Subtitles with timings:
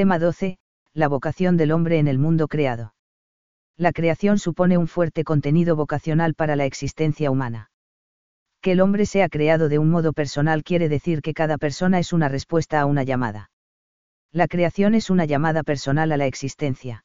[0.00, 0.56] Tema 12.
[0.94, 2.94] La vocación del hombre en el mundo creado.
[3.76, 7.70] La creación supone un fuerte contenido vocacional para la existencia humana.
[8.62, 12.14] Que el hombre sea creado de un modo personal quiere decir que cada persona es
[12.14, 13.50] una respuesta a una llamada.
[14.32, 17.04] La creación es una llamada personal a la existencia.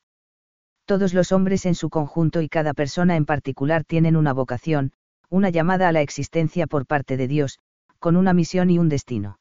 [0.85, 4.93] Todos los hombres en su conjunto y cada persona en particular tienen una vocación,
[5.29, 7.59] una llamada a la existencia por parte de Dios,
[7.99, 9.37] con una misión y un destino.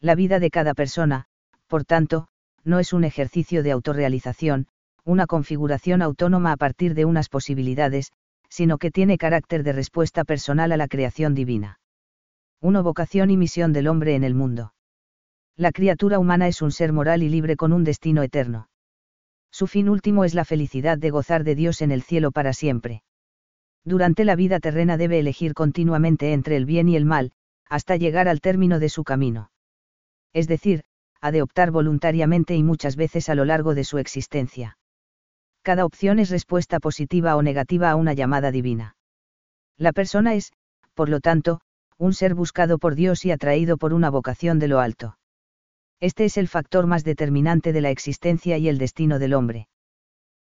[0.00, 1.26] La vida de cada persona,
[1.68, 2.26] por tanto,
[2.64, 4.66] no es un ejercicio de autorrealización,
[5.04, 8.12] una configuración autónoma a partir de unas posibilidades,
[8.48, 11.78] sino que tiene carácter de respuesta personal a la creación divina.
[12.60, 12.82] 1.
[12.82, 14.72] Vocación y misión del hombre en el mundo.
[15.56, 18.68] La criatura humana es un ser moral y libre con un destino eterno.
[19.50, 23.02] Su fin último es la felicidad de gozar de Dios en el cielo para siempre.
[23.84, 27.32] Durante la vida terrena debe elegir continuamente entre el bien y el mal,
[27.68, 29.50] hasta llegar al término de su camino.
[30.32, 30.84] Es decir,
[31.24, 34.76] ha de optar voluntariamente y muchas veces a lo largo de su existencia.
[35.62, 38.96] Cada opción es respuesta positiva o negativa a una llamada divina.
[39.78, 40.52] La persona es,
[40.92, 41.62] por lo tanto,
[41.96, 45.16] un ser buscado por Dios y atraído por una vocación de lo alto.
[45.98, 49.68] Este es el factor más determinante de la existencia y el destino del hombre.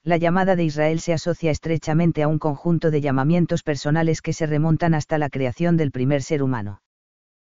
[0.05, 4.47] La llamada de Israel se asocia estrechamente a un conjunto de llamamientos personales que se
[4.47, 6.83] remontan hasta la creación del primer ser humano.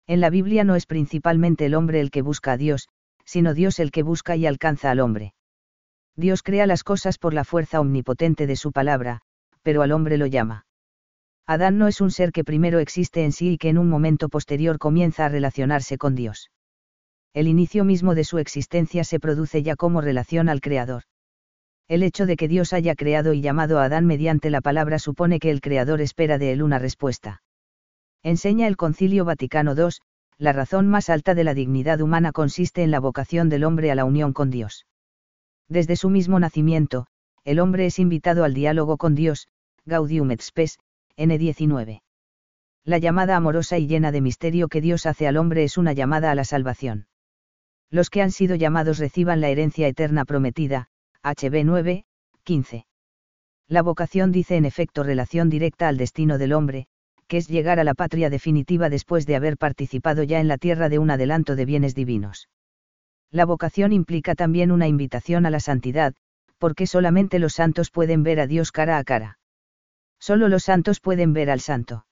[0.08, 2.90] En la Biblia no es principalmente el hombre el que busca a Dios,
[3.32, 5.34] sino Dios el que busca y alcanza al hombre.
[6.18, 9.22] Dios crea las cosas por la fuerza omnipotente de su palabra,
[9.62, 10.66] pero al hombre lo llama.
[11.48, 14.28] Adán no es un ser que primero existe en sí y que en un momento
[14.28, 16.52] posterior comienza a relacionarse con Dios.
[17.34, 21.04] El inicio mismo de su existencia se produce ya como relación al Creador.
[21.88, 25.40] El hecho de que Dios haya creado y llamado a Adán mediante la palabra supone
[25.40, 27.44] que el Creador espera de él una respuesta.
[28.24, 30.02] Enseña el Concilio Vaticano II,
[30.42, 33.96] la razón más alta de la dignidad humana consiste en la vocación del hombre a
[33.96, 34.88] la unión con Dios.
[35.70, 37.06] Desde su mismo nacimiento,
[37.44, 39.48] el hombre es invitado al diálogo con Dios,
[39.86, 40.80] Gaudium et Spes,
[41.16, 42.02] N19.
[42.84, 46.32] La llamada amorosa y llena de misterio que Dios hace al hombre es una llamada
[46.32, 47.06] a la salvación.
[47.92, 50.88] Los que han sido llamados reciban la herencia eterna prometida,
[51.22, 52.06] HB 9,
[52.46, 52.88] 15.
[53.68, 56.88] La vocación dice en efecto relación directa al destino del hombre,
[57.32, 60.90] que es llegar a la patria definitiva después de haber participado ya en la tierra
[60.90, 62.50] de un adelanto de bienes divinos.
[63.32, 66.14] La vocación implica también una invitación a la santidad,
[66.58, 69.40] porque solamente los santos pueden ver a Dios cara a cara.
[70.20, 72.06] Solo los santos pueden ver al santo.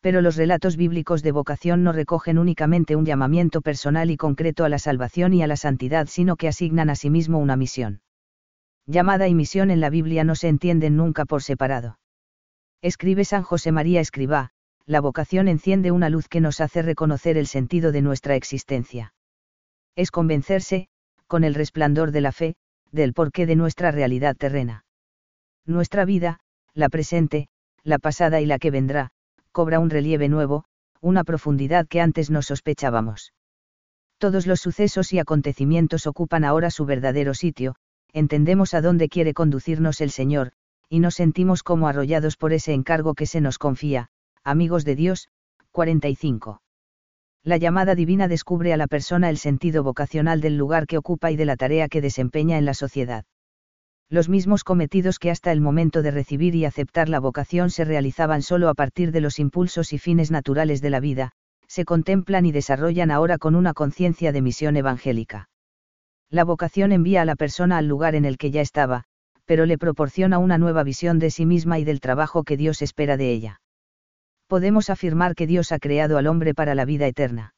[0.00, 4.70] Pero los relatos bíblicos de vocación no recogen únicamente un llamamiento personal y concreto a
[4.70, 8.00] la salvación y a la santidad, sino que asignan a sí mismo una misión.
[8.86, 11.98] Llamada y misión en la Biblia no se entienden nunca por separado.
[12.82, 14.50] Escribe San José María Escribá,
[14.84, 19.14] la vocación enciende una luz que nos hace reconocer el sentido de nuestra existencia
[19.96, 20.88] es convencerse,
[21.26, 22.54] con el resplandor de la fe,
[22.90, 24.84] del porqué de nuestra realidad terrena.
[25.66, 26.40] Nuestra vida,
[26.74, 27.48] la presente,
[27.82, 29.10] la pasada y la que vendrá,
[29.50, 30.64] cobra un relieve nuevo,
[31.00, 33.32] una profundidad que antes no sospechábamos.
[34.18, 37.74] Todos los sucesos y acontecimientos ocupan ahora su verdadero sitio,
[38.12, 40.52] entendemos a dónde quiere conducirnos el Señor,
[40.92, 44.10] y nos sentimos como arrollados por ese encargo que se nos confía,
[44.44, 45.28] amigos de Dios,
[45.70, 46.60] 45
[47.44, 51.36] la llamada divina descubre a la persona el sentido vocacional del lugar que ocupa y
[51.36, 53.24] de la tarea que desempeña en la sociedad.
[54.08, 58.42] Los mismos cometidos que hasta el momento de recibir y aceptar la vocación se realizaban
[58.42, 61.32] solo a partir de los impulsos y fines naturales de la vida,
[61.66, 65.48] se contemplan y desarrollan ahora con una conciencia de misión evangélica.
[66.30, 69.04] La vocación envía a la persona al lugar en el que ya estaba,
[69.44, 73.16] pero le proporciona una nueva visión de sí misma y del trabajo que Dios espera
[73.16, 73.60] de ella
[74.52, 77.54] podemos afirmar que Dios ha creado al hombre para la vida eterna.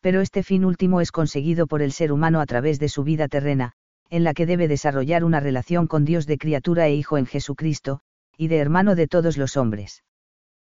[0.00, 3.26] Pero este fin último es conseguido por el ser humano a través de su vida
[3.26, 3.72] terrena,
[4.08, 8.02] en la que debe desarrollar una relación con Dios de criatura e hijo en Jesucristo,
[8.38, 10.04] y de hermano de todos los hombres.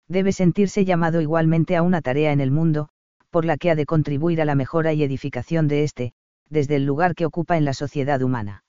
[0.09, 2.89] Debe sentirse llamado igualmente a una tarea en el mundo,
[3.29, 6.15] por la que ha de contribuir a la mejora y edificación de éste,
[6.49, 8.65] desde el lugar que ocupa en la sociedad humana.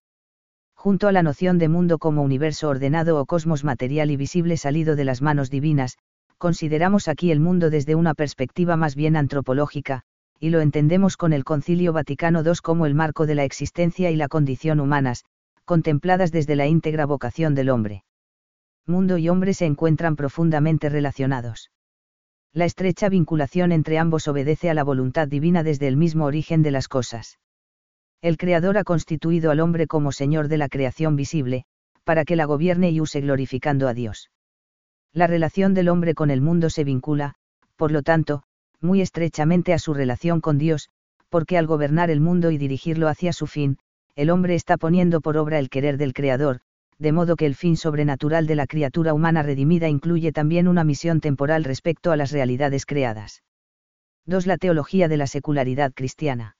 [0.79, 4.95] Junto a la noción de mundo como universo ordenado o cosmos material y visible salido
[4.95, 5.97] de las manos divinas,
[6.37, 10.03] consideramos aquí el mundo desde una perspectiva más bien antropológica,
[10.39, 14.15] y lo entendemos con el Concilio Vaticano II como el marco de la existencia y
[14.15, 15.25] la condición humanas,
[15.65, 18.05] contempladas desde la íntegra vocación del hombre.
[18.87, 21.71] Mundo y hombre se encuentran profundamente relacionados.
[22.53, 26.71] La estrecha vinculación entre ambos obedece a la voluntad divina desde el mismo origen de
[26.71, 27.37] las cosas.
[28.21, 31.63] El Creador ha constituido al hombre como Señor de la creación visible,
[32.03, 34.29] para que la gobierne y use glorificando a Dios.
[35.13, 37.35] La relación del hombre con el mundo se vincula,
[37.77, 38.43] por lo tanto,
[38.81, 40.89] muy estrechamente a su relación con Dios,
[41.29, 43.77] porque al gobernar el mundo y dirigirlo hacia su fin,
[44.15, 46.59] el hombre está poniendo por obra el querer del Creador,
[46.97, 51.21] de modo que el fin sobrenatural de la criatura humana redimida incluye también una misión
[51.21, 53.43] temporal respecto a las realidades creadas.
[54.25, 54.45] 2.
[54.45, 56.57] La teología de la secularidad cristiana.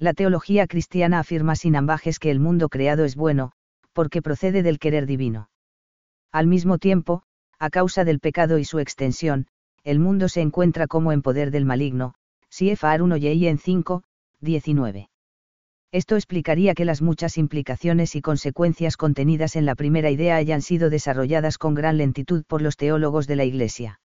[0.00, 3.52] La teología cristiana afirma sin ambajes que el mundo creado es bueno,
[3.92, 5.50] porque procede del querer divino.
[6.32, 7.22] Al mismo tiempo,
[7.58, 9.46] a causa del pecado y su extensión,
[9.84, 12.14] el mundo se encuentra como en poder del maligno,
[12.48, 14.02] Siefar 1 y en 5,
[14.40, 15.10] 19.
[15.92, 20.88] Esto explicaría que las muchas implicaciones y consecuencias contenidas en la primera idea hayan sido
[20.88, 23.99] desarrolladas con gran lentitud por los teólogos de la Iglesia.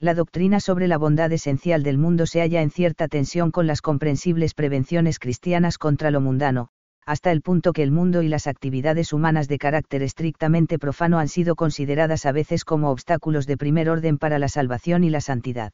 [0.00, 3.82] La doctrina sobre la bondad esencial del mundo se halla en cierta tensión con las
[3.82, 6.68] comprensibles prevenciones cristianas contra lo mundano,
[7.04, 11.26] hasta el punto que el mundo y las actividades humanas de carácter estrictamente profano han
[11.26, 15.72] sido consideradas a veces como obstáculos de primer orden para la salvación y la santidad.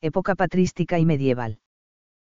[0.00, 1.58] Época patrística y medieval.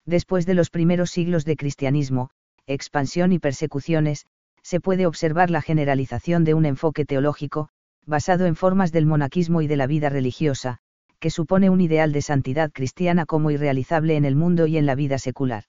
[0.07, 2.31] Después de los primeros siglos de cristianismo,
[2.67, 4.25] expansión y persecuciones,
[4.63, 7.69] se puede observar la generalización de un enfoque teológico,
[8.07, 10.81] basado en formas del monaquismo y de la vida religiosa,
[11.25, 14.95] que supone un ideal de santidad cristiana como irrealizable en el mundo y en la
[14.95, 15.65] vida secular.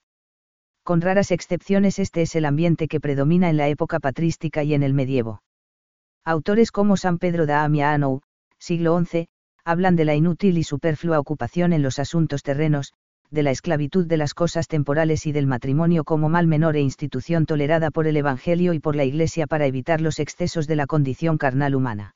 [0.84, 4.84] Con raras excepciones este es el ambiente que predomina en la época patrística y en
[4.84, 5.44] el medievo.
[6.26, 8.20] Autores como San Pedro da Amianou,
[8.60, 9.30] siglo XI,
[9.64, 12.92] hablan de la inútil y superflua ocupación en los asuntos terrenos,
[13.32, 17.46] de la esclavitud de las cosas temporales y del matrimonio como mal menor e institución
[17.46, 21.38] tolerada por el Evangelio y por la Iglesia para evitar los excesos de la condición
[21.38, 22.14] carnal humana.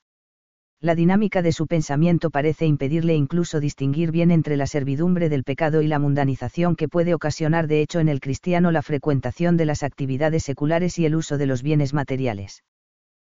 [0.82, 5.82] La dinámica de su pensamiento parece impedirle incluso distinguir bien entre la servidumbre del pecado
[5.82, 9.84] y la mundanización que puede ocasionar de hecho en el cristiano la frecuentación de las
[9.84, 12.64] actividades seculares y el uso de los bienes materiales.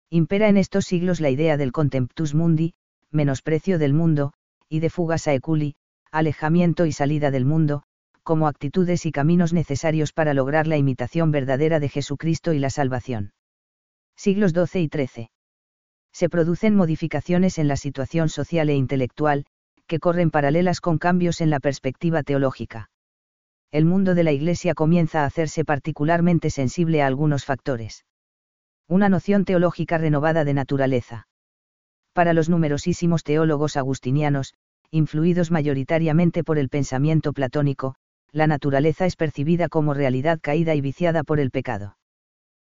[0.09, 2.75] Impera en estos siglos la idea del contemptus mundi,
[3.11, 4.31] menosprecio del mundo,
[4.69, 5.75] y de fugas eculi,
[6.11, 7.83] alejamiento y salida del mundo,
[8.23, 13.33] como actitudes y caminos necesarios para lograr la imitación verdadera de Jesucristo y la salvación.
[14.15, 15.29] Siglos XII y XIII.
[16.13, 19.45] Se producen modificaciones en la situación social e intelectual,
[19.87, 22.89] que corren paralelas con cambios en la perspectiva teológica.
[23.71, 28.05] El mundo de la Iglesia comienza a hacerse particularmente sensible a algunos factores.
[28.87, 31.27] Una noción teológica renovada de naturaleza.
[32.13, 34.53] Para los numerosísimos teólogos agustinianos,
[34.91, 37.95] influidos mayoritariamente por el pensamiento platónico,
[38.31, 41.97] la naturaleza es percibida como realidad caída y viciada por el pecado.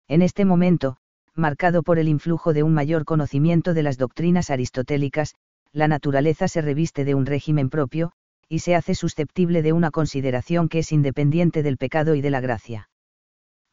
[0.07, 0.99] En este momento,
[1.35, 5.35] marcado por el influjo de un mayor conocimiento de las doctrinas aristotélicas,
[5.73, 8.13] la naturaleza se reviste de un régimen propio,
[8.49, 12.41] y se hace susceptible de una consideración que es independiente del pecado y de la
[12.41, 12.91] gracia.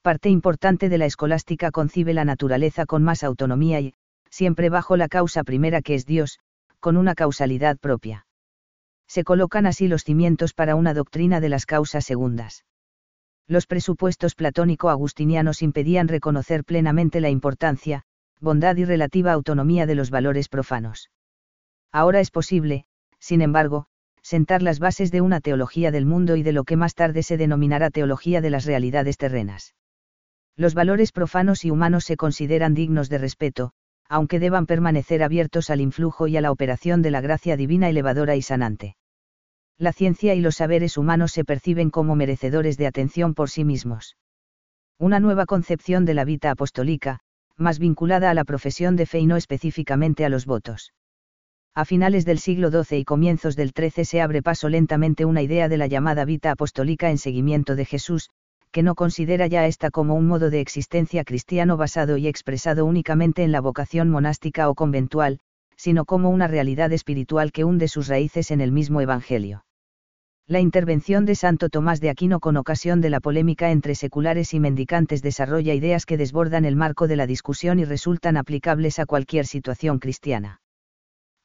[0.01, 3.93] Parte importante de la escolástica concibe la naturaleza con más autonomía y,
[4.29, 6.39] siempre bajo la causa primera que es Dios,
[6.79, 8.25] con una causalidad propia
[9.09, 12.63] se colocan así los cimientos para una doctrina de las causas segundas.
[13.49, 18.03] Los presupuestos platónico-agustinianos impedían reconocer plenamente la importancia,
[18.39, 21.09] bondad y relativa autonomía de los valores profanos.
[21.91, 22.85] Ahora es posible,
[23.17, 23.87] sin embargo,
[24.21, 27.37] sentar las bases de una teología del mundo y de lo que más tarde se
[27.37, 29.73] denominará teología de las realidades terrenas.
[30.55, 33.71] Los valores profanos y humanos se consideran dignos de respeto,
[34.07, 38.35] aunque deban permanecer abiertos al influjo y a la operación de la gracia divina elevadora
[38.35, 38.95] y sanante
[39.79, 44.17] la ciencia y los saberes humanos se perciben como merecedores de atención por sí mismos.
[44.97, 47.21] Una nueva concepción de la vida apostólica,
[47.55, 50.91] más vinculada a la profesión de fe y no específicamente a los votos.
[51.73, 55.69] A finales del siglo XII y comienzos del XIII se abre paso lentamente una idea
[55.69, 58.31] de la llamada vida apostólica en seguimiento de Jesús,
[58.71, 63.43] que no considera ya esta como un modo de existencia cristiano basado y expresado únicamente
[63.43, 65.39] en la vocación monástica o conventual,
[65.77, 69.63] sino como una realidad espiritual que hunde sus raíces en el mismo Evangelio.
[70.49, 74.59] La intervención de Santo Tomás de Aquino con ocasión de la polémica entre seculares y
[74.59, 79.45] mendicantes desarrolla ideas que desbordan el marco de la discusión y resultan aplicables a cualquier
[79.45, 80.59] situación cristiana.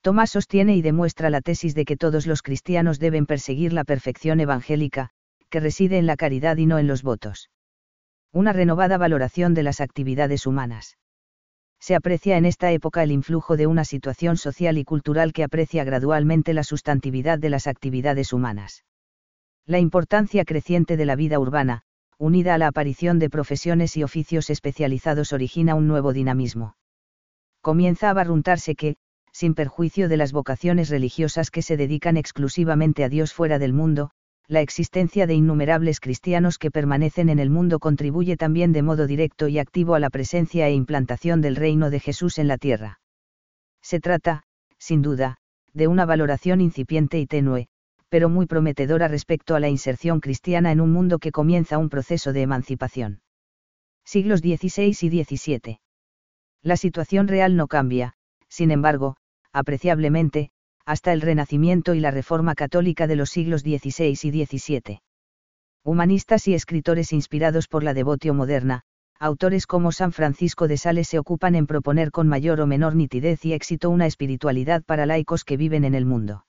[0.00, 4.40] Tomás sostiene y demuestra la tesis de que todos los cristianos deben perseguir la perfección
[4.40, 5.10] evangélica,
[5.50, 7.50] que reside en la caridad y no en los votos.
[8.32, 10.96] Una renovada valoración de las actividades humanas.
[11.78, 15.84] Se aprecia en esta época el influjo de una situación social y cultural que aprecia
[15.84, 18.82] gradualmente la sustantividad de las actividades humanas.
[19.66, 21.84] La importancia creciente de la vida urbana,
[22.18, 26.76] unida a la aparición de profesiones y oficios especializados origina un nuevo dinamismo.
[27.62, 28.96] Comienza a barruntarse que,
[29.32, 34.10] sin perjuicio de las vocaciones religiosas que se dedican exclusivamente a Dios fuera del mundo,
[34.48, 39.48] la existencia de innumerables cristianos que permanecen en el mundo contribuye también de modo directo
[39.48, 43.00] y activo a la presencia e implantación del reino de Jesús en la tierra.
[43.80, 44.42] Se trata,
[44.78, 45.38] sin duda,
[45.72, 47.68] de una valoración incipiente y tenue,
[48.14, 52.32] pero muy prometedora respecto a la inserción cristiana en un mundo que comienza un proceso
[52.32, 53.22] de emancipación.
[54.04, 55.80] Siglos XVI y XVII.
[56.62, 58.12] La situación real no cambia,
[58.48, 59.16] sin embargo,
[59.52, 60.50] apreciablemente,
[60.86, 65.00] hasta el Renacimiento y la Reforma Católica de los siglos XVI y XVII.
[65.82, 68.82] Humanistas y escritores inspirados por la devotio moderna,
[69.18, 73.44] autores como San Francisco de Sales se ocupan en proponer con mayor o menor nitidez
[73.44, 76.44] y éxito una espiritualidad para laicos que viven en el mundo.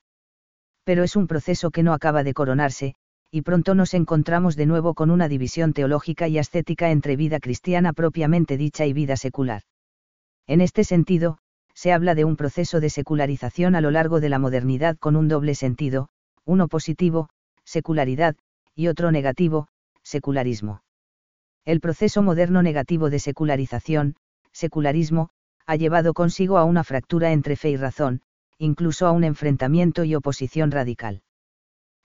[0.86, 2.94] Pero es un proceso que no acaba de coronarse,
[3.32, 7.92] y pronto nos encontramos de nuevo con una división teológica y ascética entre vida cristiana
[7.92, 9.62] propiamente dicha y vida secular.
[10.46, 11.38] En este sentido,
[11.74, 15.26] se habla de un proceso de secularización a lo largo de la modernidad con un
[15.26, 16.08] doble sentido,
[16.44, 17.30] uno positivo,
[17.64, 18.36] secularidad,
[18.76, 19.66] y otro negativo,
[20.04, 20.82] secularismo.
[21.64, 24.14] El proceso moderno negativo de secularización,
[24.52, 25.30] secularismo,
[25.66, 28.22] ha llevado consigo a una fractura entre fe y razón,
[28.58, 31.22] incluso a un enfrentamiento y oposición radical.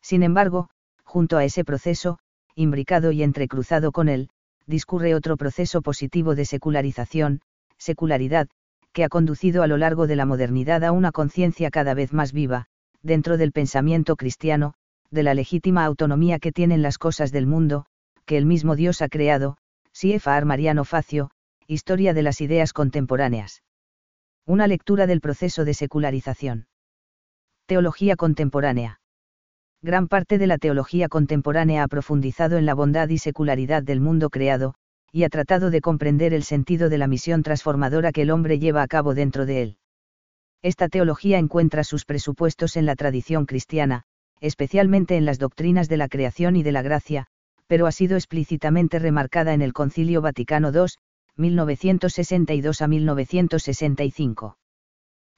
[0.01, 0.69] Sin embargo,
[1.03, 2.19] junto a ese proceso,
[2.55, 4.29] imbricado y entrecruzado con él,
[4.65, 7.41] discurre otro proceso positivo de secularización,
[7.77, 8.47] secularidad,
[8.93, 12.33] que ha conducido a lo largo de la modernidad a una conciencia cada vez más
[12.33, 12.67] viva,
[13.01, 14.73] dentro del pensamiento cristiano,
[15.09, 17.85] de la legítima autonomía que tienen las cosas del mundo,
[18.25, 19.57] que el mismo Dios ha creado,
[19.91, 21.31] CFR Mariano Facio,
[21.67, 23.61] Historia de las Ideas Contemporáneas.
[24.47, 26.65] Una lectura del proceso de secularización.
[27.67, 28.99] Teología contemporánea.
[29.83, 34.31] Gran parte de la teología contemporánea ha profundizado en la bondad y secularidad del mundo
[34.31, 34.73] creado,
[35.11, 38.81] y ha tratado de comprender el sentido de la misión transformadora que el hombre lleva
[38.81, 39.77] a cabo dentro de él.
[40.63, 44.05] Esta teología encuentra sus presupuestos en la tradición cristiana,
[44.39, 47.27] especialmente en las doctrinas de la creación y de la gracia,
[47.67, 50.87] pero ha sido explícitamente remarcada en el Concilio Vaticano II,
[51.41, 54.57] 1962 a 1965.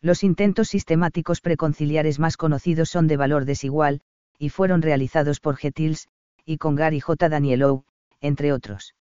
[0.02, 4.02] Los intentos sistemáticos preconciliares más conocidos son de valor desigual,
[4.38, 6.10] y fueron realizados por Getils,
[6.46, 7.30] y Congar y J.
[7.30, 7.86] Danielou,
[8.20, 8.96] entre otros.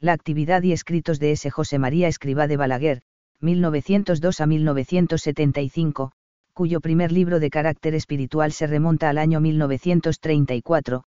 [0.00, 1.48] La actividad y escritos de S.
[1.50, 3.02] José María Escribá de Balaguer,
[3.40, 6.12] 1902 a 1975,
[6.52, 11.04] cuyo primer libro de carácter espiritual se remonta al año 1934,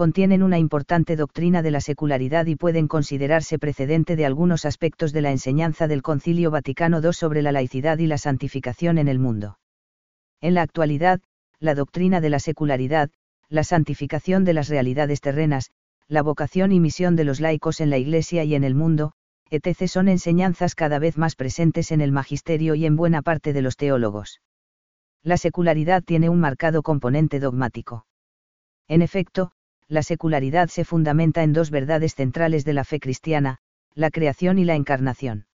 [0.00, 5.20] contienen una importante doctrina de la secularidad y pueden considerarse precedente de algunos aspectos de
[5.20, 9.58] la enseñanza del Concilio Vaticano II sobre la laicidad y la santificación en el mundo.
[10.40, 11.20] En la actualidad,
[11.58, 13.10] la doctrina de la secularidad,
[13.50, 15.70] la santificación de las realidades terrenas,
[16.08, 19.12] la vocación y misión de los laicos en la Iglesia y en el mundo,
[19.50, 19.86] etc.
[19.86, 23.76] son enseñanzas cada vez más presentes en el magisterio y en buena parte de los
[23.76, 24.40] teólogos.
[25.22, 28.06] La secularidad tiene un marcado componente dogmático.
[28.88, 29.52] En efecto,
[29.90, 33.58] la secularidad se fundamenta en dos verdades centrales de la fe cristiana,
[33.92, 35.46] la creación y la encarnación.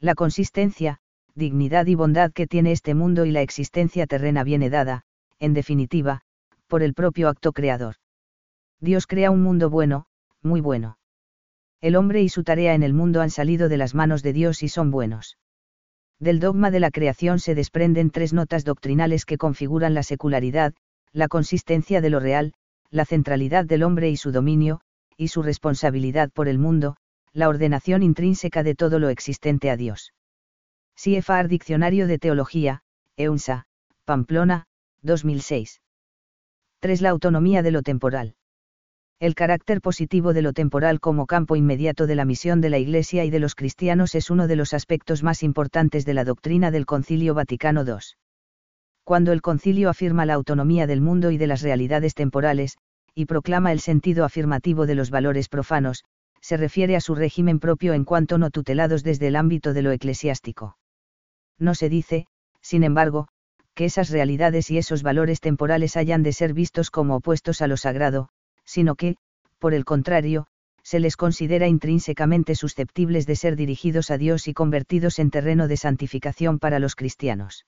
[0.00, 0.98] La consistencia,
[1.34, 5.02] dignidad y bondad que tiene este mundo y la existencia terrena viene dada,
[5.38, 6.22] en definitiva,
[6.68, 7.96] por el propio acto creador.
[8.80, 10.06] Dios crea un mundo bueno,
[10.42, 10.96] muy bueno.
[11.82, 14.62] El hombre y su tarea en el mundo han salido de las manos de Dios
[14.62, 15.36] y son buenos.
[16.18, 20.72] Del dogma de la creación se desprenden tres notas doctrinales que configuran la secularidad,
[21.12, 22.54] la consistencia de lo real,
[22.90, 24.80] la centralidad del hombre y su dominio,
[25.16, 26.96] y su responsabilidad por el mundo,
[27.32, 30.12] la ordenación intrínseca de todo lo existente a Dios.
[30.94, 32.82] CFR Diccionario de Teología,
[33.16, 33.66] EUNSA,
[34.04, 34.66] Pamplona,
[35.02, 35.80] 2006.
[36.80, 37.00] 3.
[37.02, 38.34] La autonomía de lo temporal
[39.20, 43.22] el carácter positivo de lo temporal como campo inmediato de la misión de la Iglesia
[43.26, 46.86] y de los cristianos es uno de los aspectos más importantes de la doctrina del
[46.86, 47.98] Concilio Vaticano II.
[49.04, 52.78] Cuando el concilio afirma la autonomía del mundo y de las realidades temporales,
[53.14, 56.04] y proclama el sentido afirmativo de los valores profanos,
[56.40, 59.90] se refiere a su régimen propio en cuanto no tutelados desde el ámbito de lo
[59.90, 60.76] eclesiástico.
[61.58, 62.26] No se dice,
[62.60, 63.28] sin embargo,
[63.74, 67.76] que esas realidades y esos valores temporales hayan de ser vistos como opuestos a lo
[67.76, 68.28] sagrado,
[68.64, 69.16] sino que,
[69.58, 70.46] por el contrario,
[70.82, 75.76] se les considera intrínsecamente susceptibles de ser dirigidos a Dios y convertidos en terreno de
[75.76, 77.66] santificación para los cristianos.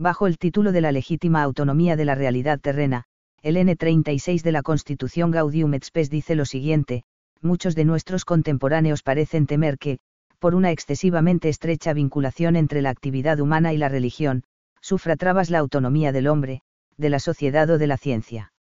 [0.00, 3.04] Bajo el título de la legítima autonomía de la realidad terrena,
[3.42, 7.02] el N36 de la Constitución Gaudium et Spes dice lo siguiente,
[7.42, 9.98] muchos de nuestros contemporáneos parecen temer que,
[10.38, 14.44] por una excesivamente estrecha vinculación entre la actividad humana y la religión,
[14.80, 16.62] sufra trabas la autonomía del hombre,
[16.96, 18.54] de la sociedad o de la ciencia.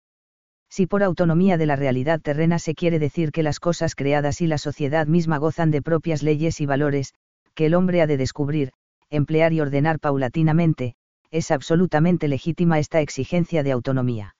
[0.70, 4.46] Si por autonomía de la realidad terrena se quiere decir que las cosas creadas y
[4.46, 7.12] la sociedad misma gozan de propias leyes y valores,
[7.54, 8.72] que el hombre ha de descubrir,
[9.10, 10.95] emplear y ordenar paulatinamente,
[11.30, 14.37] es absolutamente legítima esta exigencia de autonomía.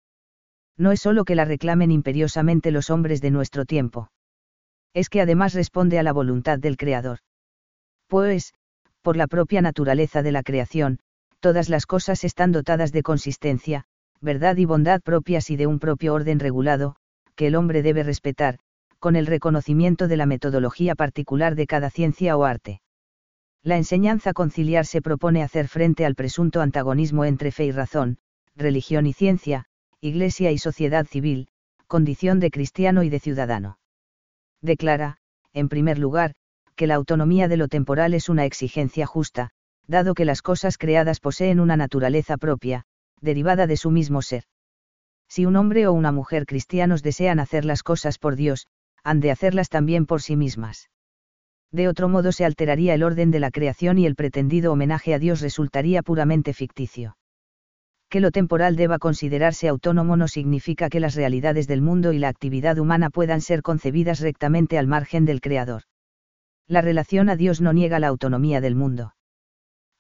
[0.77, 4.11] No es solo que la reclamen imperiosamente los hombres de nuestro tiempo.
[4.93, 7.19] Es que además responde a la voluntad del Creador.
[8.09, 8.55] Pues,
[9.03, 10.99] por la propia naturaleza de la creación,
[11.41, 13.85] todas las cosas están dotadas de consistencia,
[14.21, 16.97] verdad y bondad propias y de un propio orden regulado,
[17.35, 18.59] que el hombre debe respetar,
[18.99, 22.81] con el reconocimiento de la metodología particular de cada ciencia o arte.
[23.67, 28.19] La enseñanza conciliar se propone hacer frente al presunto antagonismo entre fe y razón,
[28.55, 29.65] religión y ciencia,
[30.01, 31.49] iglesia y sociedad civil,
[31.89, 33.81] condición de cristiano y de ciudadano.
[34.63, 35.17] Declara,
[35.53, 36.35] en primer lugar,
[36.77, 39.51] que la autonomía de lo temporal es una exigencia justa,
[39.89, 42.85] dado que las cosas creadas poseen una naturaleza propia,
[43.21, 44.45] derivada de su mismo ser.
[45.29, 48.69] Si un hombre o una mujer cristianos desean hacer las cosas por Dios,
[49.03, 50.89] han de hacerlas también por sí mismas.
[51.77, 55.19] De otro modo se alteraría el orden de la creación y el pretendido homenaje a
[55.19, 57.19] Dios resultaría puramente ficticio.
[58.09, 62.29] Que lo temporal deba considerarse autónomo no significa que las realidades del mundo y la
[62.29, 65.83] actividad humana puedan ser concebidas rectamente al margen del Creador.
[66.67, 69.15] La relación a Dios no niega la autonomía del mundo.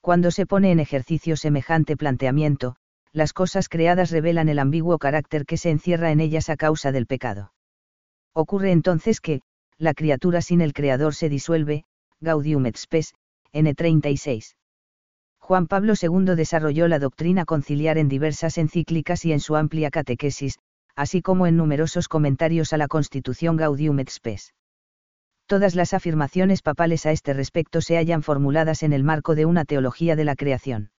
[0.00, 2.76] Cuando se pone en ejercicio semejante planteamiento,
[3.12, 7.04] las cosas creadas revelan el ambiguo carácter que se encierra en ellas a causa del
[7.06, 7.52] pecado.
[8.33, 9.42] Ocurre entonces que,
[9.78, 11.85] la criatura sin el Creador se disuelve,
[12.21, 13.14] Gaudium et Spes,
[13.52, 14.54] N36.
[15.38, 20.59] Juan Pablo II desarrolló la doctrina conciliar en diversas encíclicas y en su amplia catequesis,
[20.97, 24.54] así como en numerosos comentarios a la Constitución Gaudium et Spes.
[25.47, 29.64] Todas las afirmaciones papales a este respecto se hallan formuladas en el marco de una
[29.64, 30.90] teología de la creación.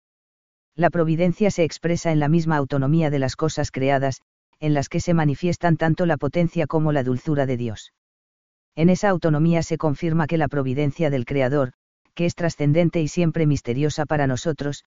[0.76, 4.22] La providencia se expresa en la misma autonomía de las cosas creadas,
[4.60, 7.92] en las que se manifiestan tanto la potencia como la dulzura de Dios.
[8.78, 11.72] En esa autonomía se confirma que la providencia del Creador,
[12.14, 14.86] que es trascendente y siempre misteriosa para nosotros,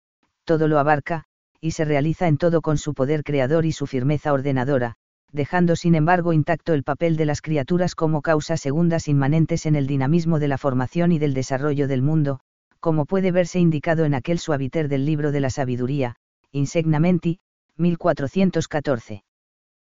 [0.44, 1.26] todo lo abarca,
[1.62, 4.96] y se realiza en todo con su poder creador y su firmeza ordenadora,
[5.32, 9.86] dejando sin embargo intacto el papel de las criaturas como causas segundas inmanentes en el
[9.86, 12.40] dinamismo de la formación y del desarrollo del mundo,
[12.80, 16.16] como puede verse indicado en aquel suaviter del libro de la sabiduría,
[16.52, 17.38] Insegnamenti,
[17.78, 19.26] 1414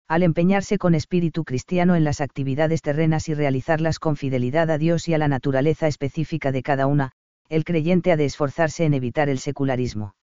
[0.08, 5.06] al empeñarse con espíritu cristiano en las actividades terrenas y realizarlas con fidelidad a Dios
[5.06, 7.12] y a la naturaleza específica de cada una,
[7.50, 10.14] el creyente ha de esforzarse en evitar el secularismo.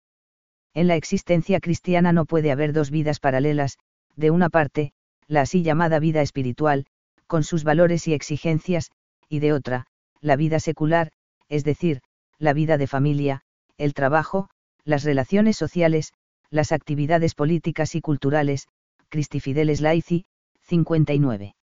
[0.72, 3.78] En la existencia cristiana no puede haber dos vidas paralelas,
[4.16, 4.92] de una parte,
[5.28, 6.86] la así llamada vida espiritual,
[7.26, 8.90] con sus valores y exigencias,
[9.28, 9.86] y de otra,
[10.20, 11.12] la vida secular,
[11.48, 12.00] es decir,
[12.38, 13.42] la vida de familia,
[13.76, 14.48] el trabajo,
[14.84, 16.12] las relaciones sociales,
[16.50, 18.66] las actividades políticas y culturales,
[19.14, 20.24] Christi Fideles Laici,
[20.62, 21.54] 59.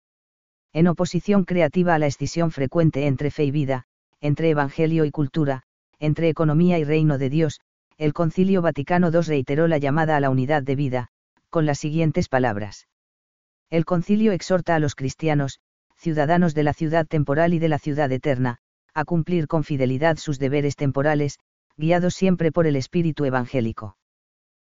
[0.72, 3.86] En oposición creativa a la escisión frecuente entre fe y vida,
[4.20, 5.64] entre evangelio y cultura,
[5.98, 7.58] entre economía y reino de Dios,
[7.98, 11.08] el Concilio Vaticano II reiteró la llamada a la unidad de vida,
[11.48, 12.86] con las siguientes palabras.
[13.68, 15.58] El concilio exhorta a los cristianos,
[15.96, 18.58] ciudadanos de la ciudad temporal y de la ciudad eterna,
[18.94, 21.40] a cumplir con fidelidad sus deberes temporales,
[21.76, 23.96] guiados siempre por el espíritu evangélico.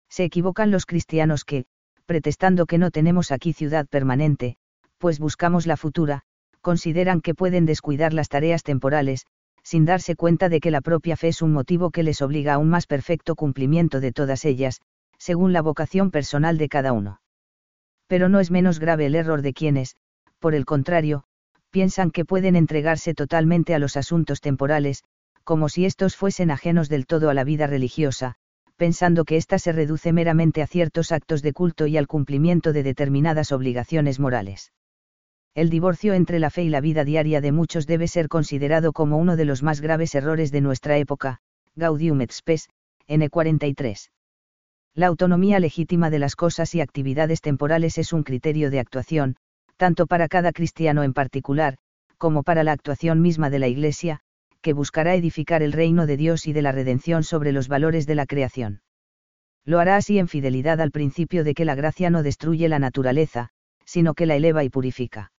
[0.09, 1.67] Se equivocan los cristianos que,
[2.11, 4.57] pretestando que no tenemos aquí ciudad permanente,
[4.99, 6.23] pues buscamos la futura,
[6.61, 9.27] consideran que pueden descuidar las tareas temporales,
[9.63, 12.59] sin darse cuenta de que la propia fe es un motivo que les obliga a
[12.59, 14.81] un más perfecto cumplimiento de todas ellas,
[15.19, 17.21] según la vocación personal de cada uno.
[18.09, 19.95] Pero no es menos grave el error de quienes,
[20.41, 21.23] por el contrario,
[21.71, 25.05] piensan que pueden entregarse totalmente a los asuntos temporales,
[25.45, 28.35] como si estos fuesen ajenos del todo a la vida religiosa,
[28.81, 32.83] pensando que ésta se reduce meramente a ciertos actos de culto y al cumplimiento de
[32.83, 34.73] determinadas obligaciones morales.
[35.55, 39.19] El divorcio entre la fe y la vida diaria de muchos debe ser considerado como
[39.19, 41.41] uno de los más graves errores de nuestra época,
[41.77, 42.71] Gaudium et Spes,
[43.07, 44.09] N43.
[44.95, 49.37] La autonomía legítima de las cosas y actividades temporales es un criterio de actuación,
[49.77, 51.77] tanto para cada cristiano en particular,
[52.17, 54.23] como para la actuación misma de la Iglesia,
[54.61, 58.15] que buscará edificar el reino de Dios y de la redención sobre los valores de
[58.15, 58.83] la creación.
[59.65, 63.51] Lo hará así en fidelidad al principio de que la gracia no destruye la naturaleza,
[63.85, 65.33] sino que la eleva y purifica.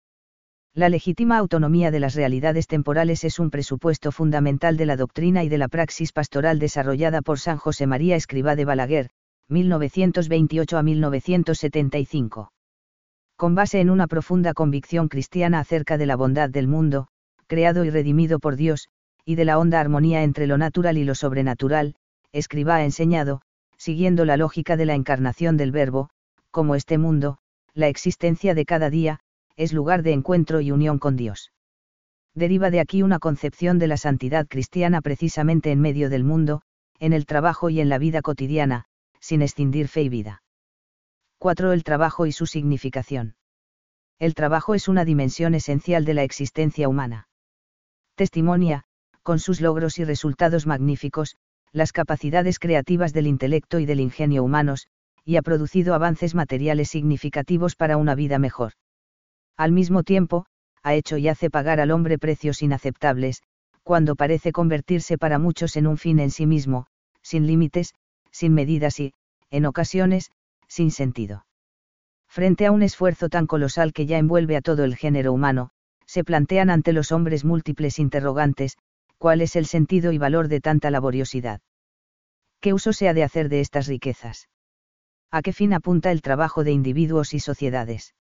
[0.73, 5.49] La legítima autonomía de las realidades temporales es un presupuesto fundamental de la doctrina y
[5.49, 9.09] de la praxis pastoral desarrollada por San José María Escribá de Balaguer,
[9.49, 12.53] 1928 a 1975.
[13.35, 17.07] Con base en una profunda convicción cristiana acerca de la bondad del mundo,
[17.47, 18.87] creado y redimido por Dios,
[19.25, 21.95] y de la honda armonía entre lo natural y lo sobrenatural,
[22.31, 23.41] escriba ha enseñado,
[23.77, 26.09] siguiendo la lógica de la encarnación del Verbo,
[26.51, 27.37] como este mundo,
[27.73, 29.19] la existencia de cada día,
[29.55, 31.51] es lugar de encuentro y unión con Dios.
[32.33, 36.61] Deriva de aquí una concepción de la santidad cristiana precisamente en medio del mundo,
[36.99, 38.85] en el trabajo y en la vida cotidiana,
[39.19, 40.43] sin escindir fe y vida.
[41.39, 41.73] 4.
[41.73, 43.35] El trabajo y su significación.
[44.19, 47.27] El trabajo es una dimensión esencial de la existencia humana.
[48.15, 48.83] Testimonia,
[49.23, 51.35] con sus logros y resultados magníficos,
[51.71, 54.87] las capacidades creativas del intelecto y del ingenio humanos,
[55.23, 58.73] y ha producido avances materiales significativos para una vida mejor.
[59.57, 60.45] Al mismo tiempo,
[60.83, 63.43] ha hecho y hace pagar al hombre precios inaceptables,
[63.83, 66.87] cuando parece convertirse para muchos en un fin en sí mismo,
[67.21, 67.93] sin límites,
[68.31, 69.13] sin medidas y,
[69.49, 70.31] en ocasiones,
[70.67, 71.45] sin sentido.
[72.27, 75.69] Frente a un esfuerzo tan colosal que ya envuelve a todo el género humano,
[76.05, 78.77] se plantean ante los hombres múltiples interrogantes,
[79.21, 81.61] ¿cuál es el sentido y valor de tanta laboriosidad?
[82.59, 84.49] ¿Qué uso se ha de hacer de estas riquezas?
[85.29, 88.15] ¿A qué fin apunta el trabajo de individuos y sociedades?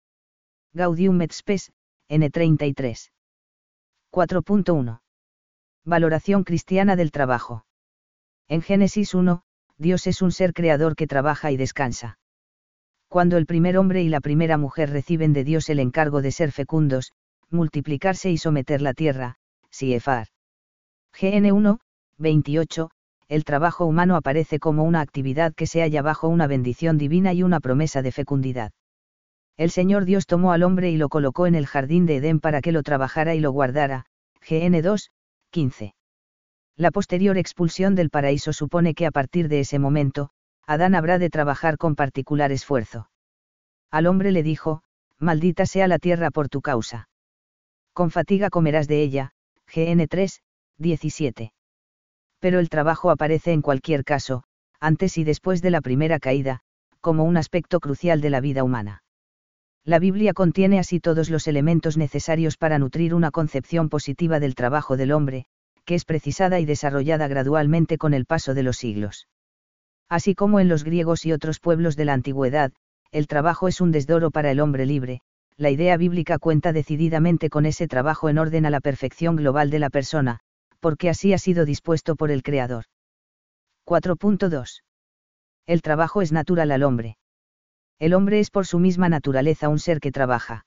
[0.73, 1.71] Gaudium et Spes,
[2.09, 3.11] N33.
[4.11, 5.01] 4.1.
[5.85, 7.67] Valoración cristiana del trabajo.
[8.47, 9.43] En Génesis 1,
[9.77, 12.17] Dios es un ser creador que trabaja y descansa.
[13.07, 16.51] Cuando el primer hombre y la primera mujer reciben de Dios el encargo de ser
[16.51, 17.13] fecundos,
[17.51, 19.35] multiplicarse y someter la tierra,
[19.69, 20.29] Siefar.
[21.19, 21.79] GN 1,
[22.19, 22.91] 28,
[23.27, 27.41] el trabajo humano aparece como una actividad que se halla bajo una bendición divina y
[27.41, 28.71] una promesa de fecundidad.
[29.57, 32.61] El Señor Dios tomó al hombre y lo colocó en el jardín de Edén para
[32.61, 34.05] que lo trabajara y lo guardara.
[34.47, 35.09] GN 2,
[35.49, 35.95] 15.
[36.75, 40.29] La posterior expulsión del paraíso supone que a partir de ese momento,
[40.67, 43.09] Adán habrá de trabajar con particular esfuerzo.
[43.89, 44.83] Al hombre le dijo,
[45.17, 47.09] maldita sea la tierra por tu causa.
[47.93, 49.31] Con fatiga comerás de ella,
[49.73, 50.41] GN 3,
[50.77, 51.51] 17.
[52.39, 54.43] Pero el trabajo aparece en cualquier caso,
[54.79, 56.59] antes y después de la primera caída,
[57.01, 59.03] como un aspecto crucial de la vida humana.
[59.83, 64.97] La Biblia contiene así todos los elementos necesarios para nutrir una concepción positiva del trabajo
[64.97, 65.45] del hombre,
[65.85, 69.27] que es precisada y desarrollada gradualmente con el paso de los siglos.
[70.09, 72.73] Así como en los griegos y otros pueblos de la antigüedad,
[73.11, 75.21] el trabajo es un desdoro para el hombre libre,
[75.55, 79.79] la idea bíblica cuenta decididamente con ese trabajo en orden a la perfección global de
[79.79, 80.39] la persona,
[80.87, 82.85] porque así ha sido dispuesto por el Creador.
[83.85, 84.83] 4.2.
[85.65, 87.17] El trabajo es natural al hombre.
[87.99, 90.65] El hombre es por su misma naturaleza un ser que trabaja.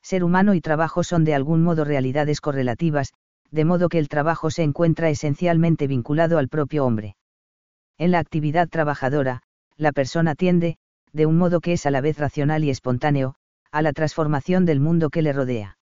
[0.00, 3.14] Ser humano y trabajo son de algún modo realidades correlativas,
[3.50, 7.16] de modo que el trabajo se encuentra esencialmente vinculado al propio hombre.
[7.98, 9.42] En la actividad trabajadora,
[9.76, 10.76] la persona tiende,
[11.12, 13.34] de un modo que es a la vez racional y espontáneo,
[13.72, 15.78] a la transformación del mundo que le rodea.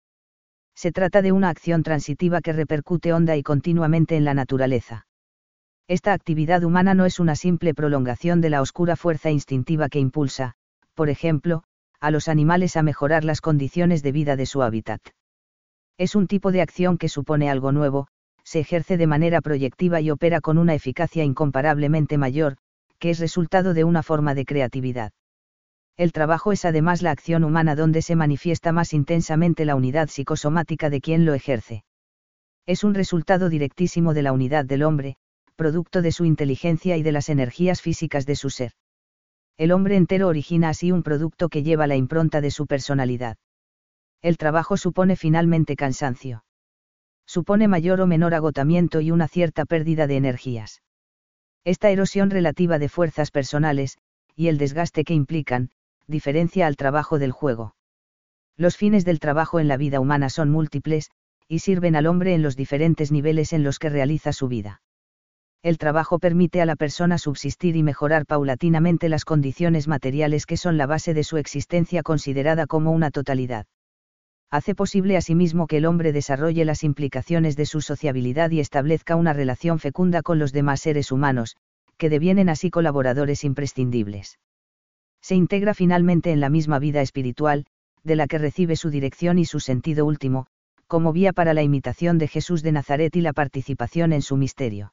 [0.79, 5.09] Se trata de una acción transitiva que repercute honda y continuamente en la naturaleza.
[5.89, 10.53] Esta actividad humana no es una simple prolongación de la oscura fuerza instintiva que impulsa,
[10.95, 11.65] por ejemplo,
[11.99, 15.01] a los animales a mejorar las condiciones de vida de su hábitat.
[15.99, 18.07] Es un tipo de acción que supone algo nuevo,
[18.45, 22.57] se ejerce de manera proyectiva y opera con una eficacia incomparablemente mayor,
[23.01, 25.11] que es resultado de una forma de creatividad.
[25.99, 30.89] El trabajo es además la acción humana donde se manifiesta más intensamente la unidad psicosomática
[30.89, 31.85] de quien lo ejerce.
[32.65, 35.17] Es un resultado directísimo de la unidad del hombre,
[35.57, 38.73] producto de su inteligencia y de las energías físicas de su ser.
[39.59, 43.37] El hombre entero origina así un producto que lleva la impronta de su personalidad
[44.23, 46.45] el trabajo supone finalmente cansancio.
[47.27, 50.83] Supone mayor o menor agotamiento y una cierta pérdida de energías.
[51.65, 53.99] Esta erosión relativa de fuerzas personales,
[54.35, 55.71] y el desgaste que implican,
[56.09, 57.77] diferencia al trabajo del juego.
[58.57, 61.11] Los fines del trabajo en la vida humana son múltiples,
[61.47, 64.83] y sirven al hombre en los diferentes niveles en los que realiza su vida.
[65.63, 70.77] El trabajo permite a la persona subsistir y mejorar paulatinamente las condiciones materiales que son
[70.77, 73.67] la base de su existencia considerada como una totalidad
[74.51, 79.33] hace posible asimismo que el hombre desarrolle las implicaciones de su sociabilidad y establezca una
[79.33, 81.57] relación fecunda con los demás seres humanos,
[81.99, 84.39] que devienen así colaboradores imprescindibles.
[85.21, 87.67] Se integra finalmente en la misma vida espiritual,
[88.05, 90.47] de la que recibe su dirección y su sentido último,
[90.87, 94.93] como vía para la imitación de Jesús de Nazaret y la participación en su misterio.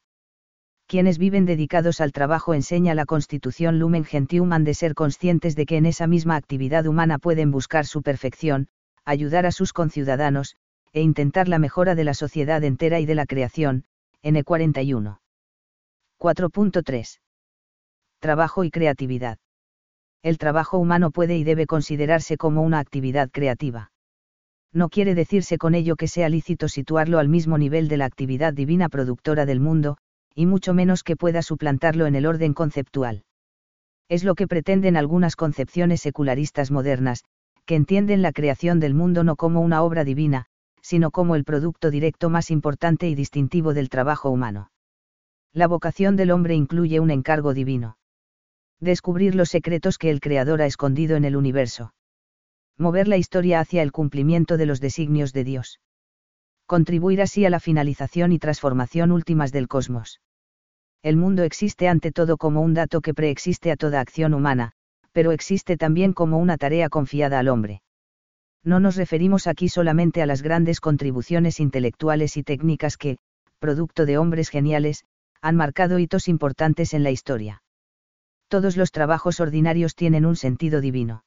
[0.88, 5.66] Quienes viven dedicados al trabajo enseña la Constitución Lumen Gentium han de ser conscientes de
[5.66, 8.68] que en esa misma actividad humana pueden buscar su perfección,
[9.04, 10.58] ayudar a sus conciudadanos,
[10.94, 13.86] e intentar la mejora de la sociedad entera y de la creación,
[14.24, 15.20] N41.
[16.20, 17.20] 4.3.
[18.20, 19.38] Trabajo y creatividad.
[20.26, 23.92] El trabajo humano puede y debe considerarse como una actividad creativa.
[24.74, 28.52] No quiere decirse con ello que sea lícito situarlo al mismo nivel de la actividad
[28.52, 29.98] divina productora del mundo,
[30.34, 33.24] y mucho menos que pueda suplantarlo en el orden conceptual.
[34.10, 37.24] Es lo que pretenden algunas concepciones secularistas modernas,
[37.68, 40.48] que entienden la creación del mundo no como una obra divina,
[40.82, 44.72] sino como el producto directo más importante y distintivo del trabajo humano.
[45.54, 47.98] La vocación del hombre incluye un encargo divino.
[48.82, 51.94] Descubrir los secretos que el Creador ha escondido en el universo.
[52.78, 55.80] Mover la historia hacia el cumplimiento de los designios de Dios.
[56.66, 60.20] Contribuir así a la finalización y transformación últimas del cosmos.
[61.04, 64.72] El mundo existe ante todo como un dato que preexiste a toda acción humana,
[65.14, 67.82] pero existe también como una tarea confiada al hombre.
[68.64, 73.20] No nos referimos aquí solamente a las grandes contribuciones intelectuales y técnicas que,
[73.60, 75.06] producto de hombres geniales,
[75.42, 77.62] han marcado hitos importantes en la historia.
[78.48, 81.24] Todos los trabajos ordinarios tienen un sentido divino.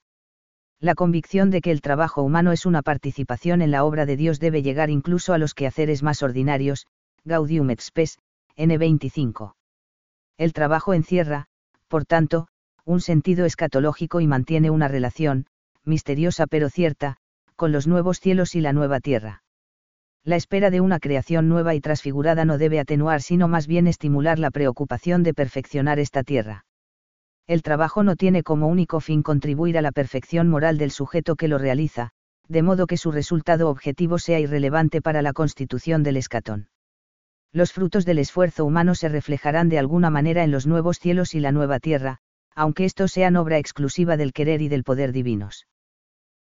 [0.81, 4.39] La convicción de que el trabajo humano es una participación en la obra de Dios
[4.39, 6.87] debe llegar incluso a los quehaceres más ordinarios,
[7.25, 8.19] Gaudium et Spes,
[8.57, 9.55] N25.
[10.37, 11.47] El trabajo encierra,
[11.89, 12.47] por tanto,
[12.85, 15.47] un sentido escatológico y mantiene una relación,
[15.85, 17.17] misteriosa pero cierta,
[17.57, 19.43] con los nuevos cielos y la nueva tierra.
[20.23, 24.39] La espera de una creación nueva y transfigurada no debe atenuar sino más bien estimular
[24.39, 26.67] la preocupación de perfeccionar esta tierra.
[27.49, 31.49] El trabajo no tiene como único fin contribuir a la perfección moral del sujeto que
[31.49, 32.11] lo realiza,
[32.47, 36.69] de modo que su resultado objetivo sea irrelevante para la constitución del escatón.
[37.51, 41.41] Los frutos del esfuerzo humano se reflejarán de alguna manera en los nuevos cielos y
[41.41, 42.19] la nueva tierra,
[42.55, 45.67] aunque estos sean obra exclusiva del querer y del poder divinos.